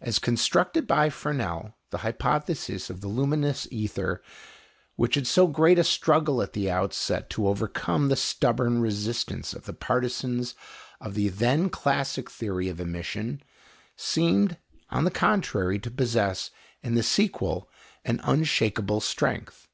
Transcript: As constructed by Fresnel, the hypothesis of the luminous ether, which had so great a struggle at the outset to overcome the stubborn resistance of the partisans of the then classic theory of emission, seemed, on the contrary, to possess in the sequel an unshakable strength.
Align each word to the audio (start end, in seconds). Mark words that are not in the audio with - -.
As 0.00 0.18
constructed 0.18 0.84
by 0.88 1.10
Fresnel, 1.10 1.76
the 1.90 1.98
hypothesis 1.98 2.90
of 2.90 3.02
the 3.02 3.06
luminous 3.06 3.68
ether, 3.70 4.20
which 4.96 5.14
had 5.14 5.28
so 5.28 5.46
great 5.46 5.78
a 5.78 5.84
struggle 5.84 6.42
at 6.42 6.54
the 6.54 6.68
outset 6.68 7.30
to 7.30 7.46
overcome 7.46 8.08
the 8.08 8.16
stubborn 8.16 8.80
resistance 8.80 9.54
of 9.54 9.64
the 9.64 9.72
partisans 9.72 10.56
of 11.00 11.14
the 11.14 11.28
then 11.28 11.70
classic 11.70 12.28
theory 12.28 12.68
of 12.68 12.80
emission, 12.80 13.40
seemed, 13.94 14.56
on 14.90 15.04
the 15.04 15.08
contrary, 15.08 15.78
to 15.78 15.88
possess 15.92 16.50
in 16.82 16.96
the 16.96 17.04
sequel 17.04 17.70
an 18.04 18.20
unshakable 18.24 19.00
strength. 19.00 19.68